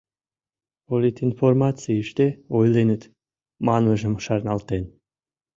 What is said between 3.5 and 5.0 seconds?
манмыжым шарналтен.